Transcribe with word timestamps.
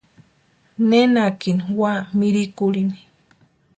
Nenakini 0.89 1.61
úa 1.77 1.93
mirikurhini. 2.17 2.99